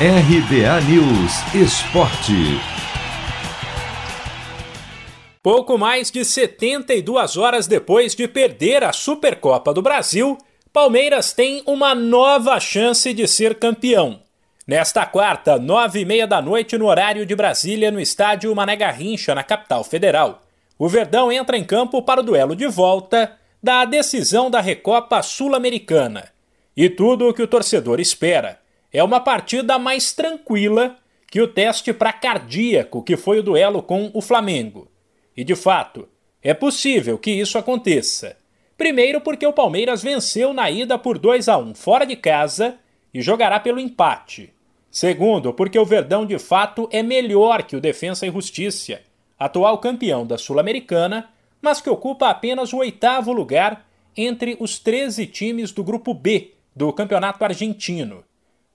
[0.00, 2.32] RBA News Esporte.
[5.42, 10.38] Pouco mais de 72 horas depois de perder a Supercopa do Brasil,
[10.72, 14.20] Palmeiras tem uma nova chance de ser campeão.
[14.64, 19.34] Nesta quarta, nove e meia da noite, no horário de Brasília, no estádio Mané Garrincha,
[19.34, 20.42] na capital federal,
[20.78, 26.28] o Verdão entra em campo para o duelo de volta da decisão da Recopa Sul-Americana.
[26.76, 28.60] E tudo o que o torcedor espera
[28.92, 30.96] é uma partida mais tranquila
[31.30, 34.90] que o teste para cardíaco que foi o duelo com o Flamengo.
[35.36, 36.08] E de fato,
[36.42, 38.36] é possível que isso aconteça.
[38.76, 42.76] Primeiro, porque o Palmeiras venceu na ida por 2 a 1 fora de casa
[43.12, 44.52] e jogará pelo empate.
[44.90, 49.00] Segundo, porque o Verdão de fato é melhor que o Defensa e Justiça,
[49.38, 51.28] atual campeão da Sul-Americana,
[51.60, 56.92] mas que ocupa apenas o oitavo lugar entre os 13 times do grupo B do
[56.92, 58.24] Campeonato Argentino.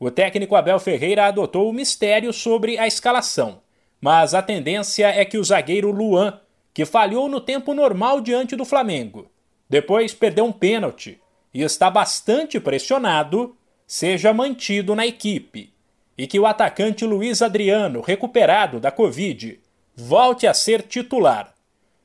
[0.05, 3.61] O técnico Abel Ferreira adotou o mistério sobre a escalação,
[4.01, 6.41] mas a tendência é que o zagueiro Luan,
[6.73, 9.31] que falhou no tempo normal diante do Flamengo,
[9.69, 11.21] depois perdeu um pênalti
[11.53, 13.55] e está bastante pressionado,
[13.87, 15.73] seja mantido na equipe,
[16.17, 19.57] e que o atacante Luiz Adriano, recuperado da Covid,
[19.95, 21.53] volte a ser titular.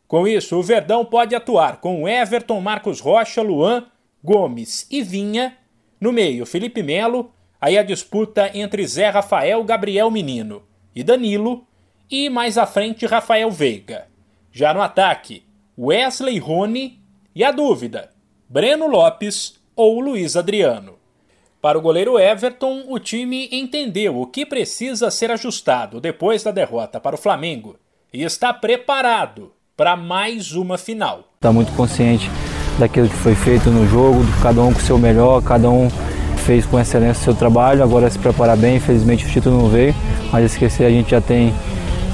[0.06, 3.86] Com isso, o Verdão pode atuar com Everton, Marcos Rocha, Luan,
[4.22, 5.58] Gomes e Vinha,
[6.00, 10.62] no meio Felipe Melo, Aí a disputa entre Zé Rafael, Gabriel Menino
[10.94, 11.66] e Danilo,
[12.10, 14.06] e mais à frente Rafael Veiga.
[14.52, 15.44] Já no ataque,
[15.78, 17.00] Wesley Rony
[17.34, 18.10] e a dúvida:
[18.48, 20.98] Breno Lopes ou Luiz Adriano.
[21.60, 27.00] Para o goleiro Everton, o time entendeu o que precisa ser ajustado depois da derrota
[27.00, 27.76] para o Flamengo
[28.12, 31.32] e está preparado para mais uma final.
[31.34, 32.30] Está muito consciente
[32.78, 35.88] daquilo que foi feito no jogo, cada um com o seu melhor, cada um
[36.48, 39.68] fez com excelência o seu trabalho, agora é se preparar bem, infelizmente o título não
[39.68, 39.94] veio,
[40.32, 41.52] mas esquecer a gente já tem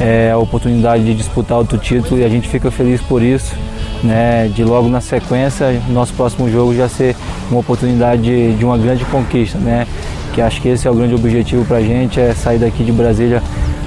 [0.00, 3.54] é, a oportunidade de disputar outro título e a gente fica feliz por isso,
[4.02, 7.14] né, de logo na sequência, nosso próximo jogo já ser
[7.48, 9.86] uma oportunidade de, de uma grande conquista, né,
[10.34, 12.90] que acho que esse é o grande objetivo para a gente, é sair daqui de
[12.90, 13.40] Brasília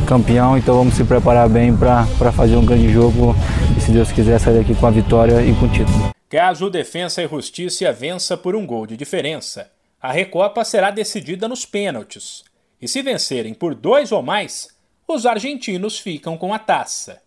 [0.07, 3.35] campeão, então vamos se preparar bem para fazer um grande jogo
[3.77, 6.09] e se Deus quiser sair daqui com a vitória e com o título.
[6.29, 9.67] Caso Defensa e Justiça vença por um gol de diferença,
[10.07, 12.45] a Recopa será decidida nos pênaltis.
[12.81, 14.69] E se vencerem por dois ou mais,
[15.05, 17.21] os argentinos ficam com a taça.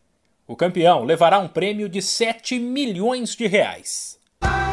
[0.48, 4.18] O campeão levará um prêmio de 7 milhões de reais.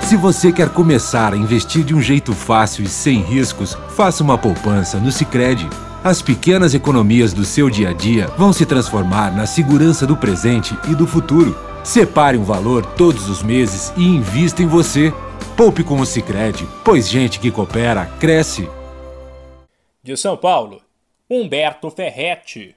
[0.03, 4.37] Se você quer começar a investir de um jeito fácil e sem riscos, faça uma
[4.37, 5.67] poupança no Sicredi.
[6.01, 10.73] As pequenas economias do seu dia a dia vão se transformar na segurança do presente
[10.89, 11.59] e do futuro.
[11.83, 15.13] Separe um valor todos os meses e invista em você.
[15.57, 18.69] Poupe com o Sicredi, pois gente que coopera cresce.
[20.03, 20.79] De São Paulo,
[21.27, 22.75] Humberto Ferretti.